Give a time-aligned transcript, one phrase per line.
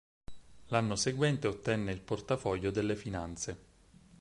[0.69, 3.57] L'anno seguente ottenne il portafoglio delle Finanze.